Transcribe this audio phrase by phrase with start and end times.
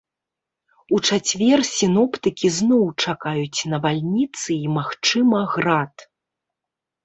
[0.95, 5.95] У чацвер сіноптыкі зноў чакаюць навальніцы і, магчыма, град.